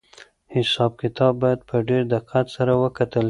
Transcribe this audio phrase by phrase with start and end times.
[0.55, 3.19] حساب کتاب باید په ډېر دقت سره ولیکل شي.